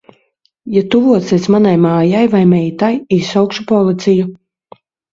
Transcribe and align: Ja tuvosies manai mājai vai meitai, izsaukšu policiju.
Ja 0.75 0.81
tuvosies 0.95 1.45
manai 1.57 1.75
mājai 1.85 2.23
vai 2.33 2.43
meitai, 2.57 2.93
izsaukšu 3.21 3.71
policiju. 3.77 4.31